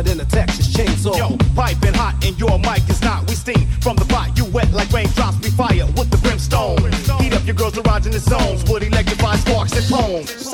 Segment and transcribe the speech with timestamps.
[0.00, 1.16] covered in a Texas chainsaw.
[1.16, 3.28] Yo, piping hot and your mic is not.
[3.28, 4.36] We steam from the pot.
[4.36, 5.38] You wet like raindrops.
[5.42, 6.92] We fire with the brimstone.
[7.20, 8.64] Heat up your girls' garage in the zones.
[8.70, 10.49] Wood electrified sparks and poems.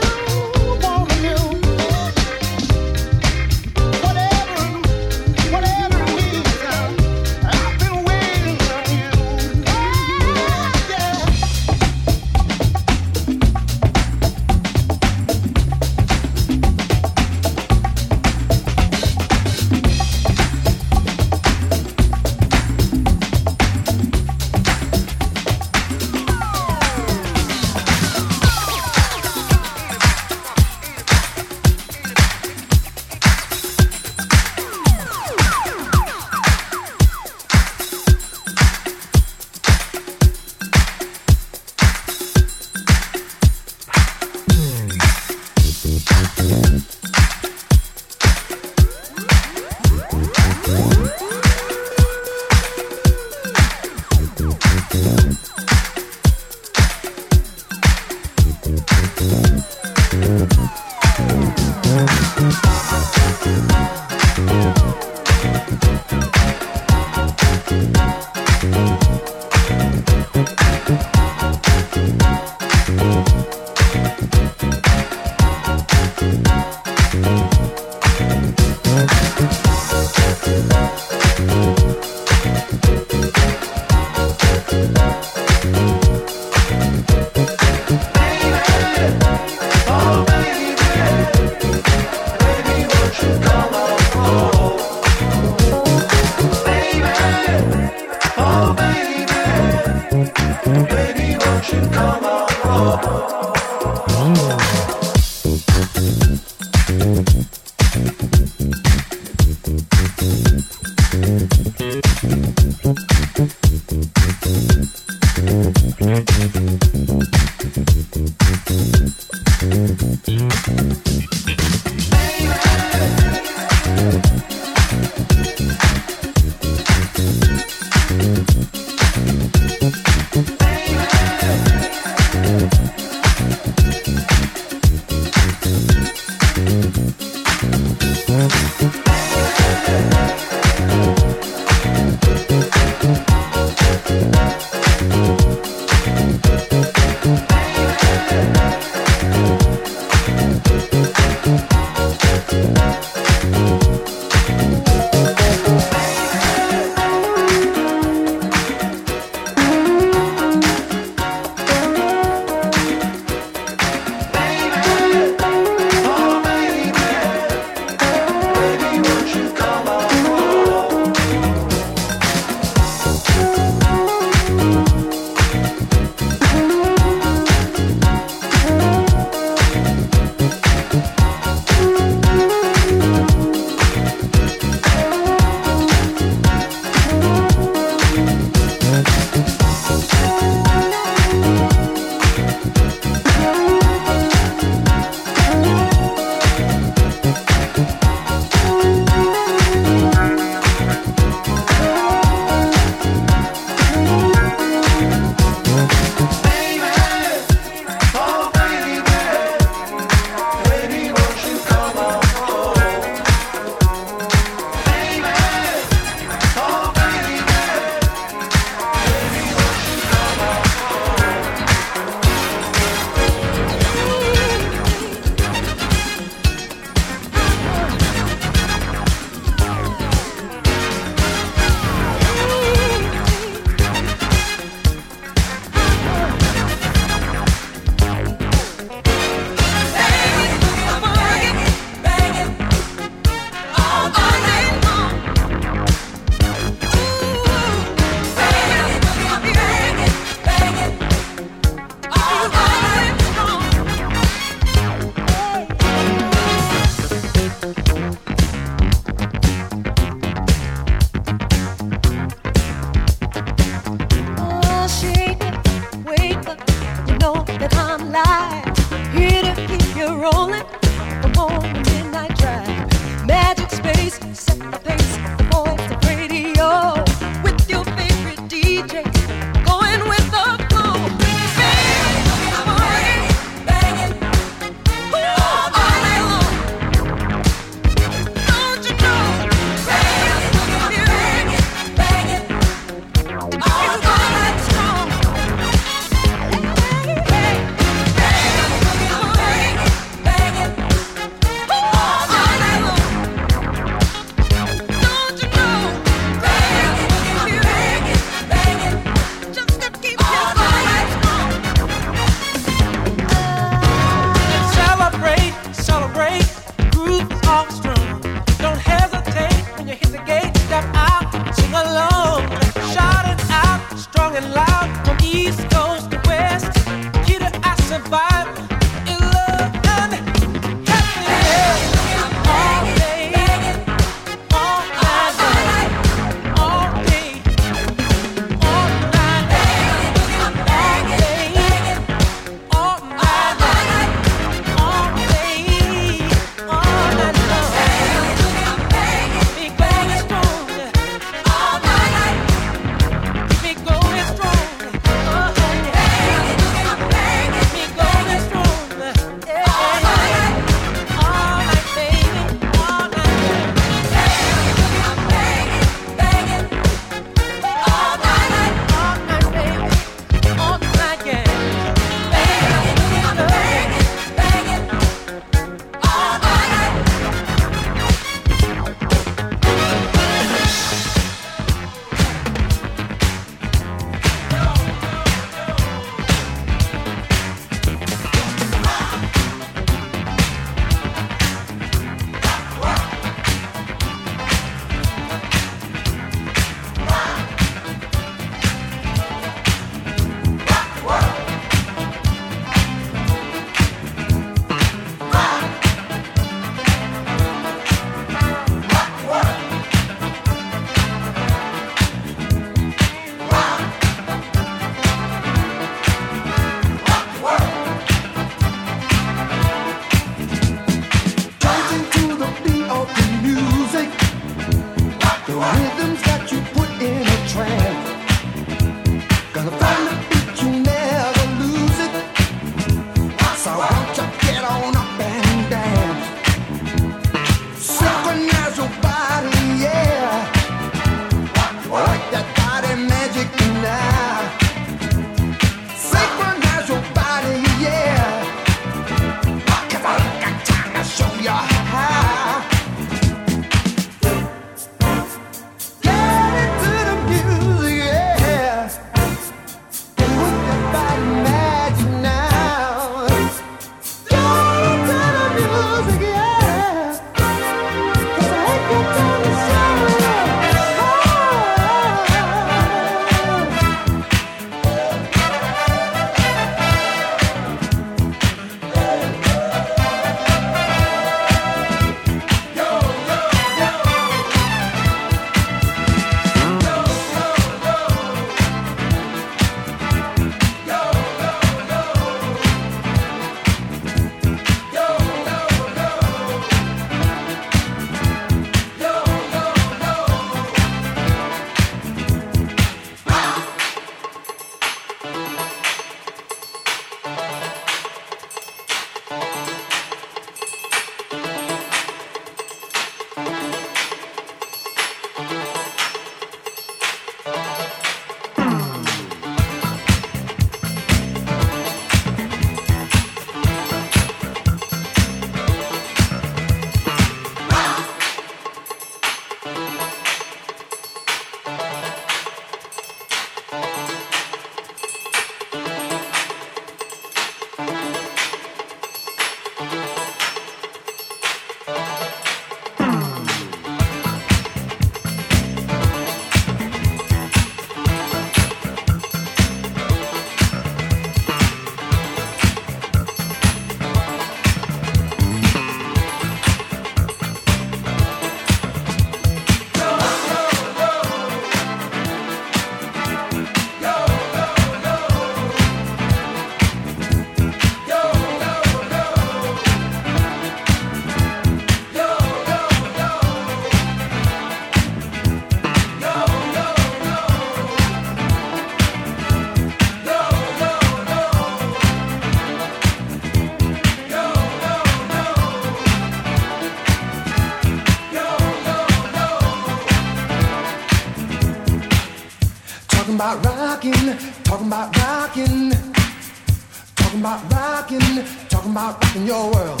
[597.50, 600.00] About rocking, talking about rocking your world.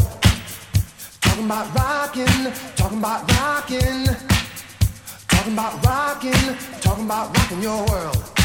[1.20, 4.06] Talking about rocking, talking about rocking,
[5.26, 8.39] talking about rocking, talking about rocking your world.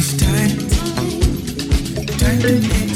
[0.00, 0.56] It's time.
[2.18, 2.87] Time to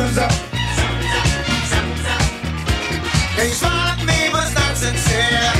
[0.00, 0.32] something's up.
[0.32, 1.26] Something's up,
[1.72, 2.22] something's up.
[3.38, 5.52] You smile at me, but it's not sincere.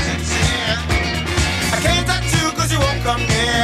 [1.72, 3.59] I can't touch you cause you won't come near.